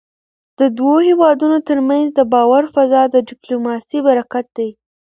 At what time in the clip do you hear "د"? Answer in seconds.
0.59-0.61, 2.13-2.19, 3.13-3.15